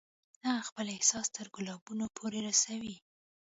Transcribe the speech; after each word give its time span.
هغه 0.47 0.61
خپل 0.69 0.85
احساس 0.95 1.27
تر 1.35 1.47
ګلابونو 1.55 2.05
پورې 2.17 2.39
رسوي 2.49 2.95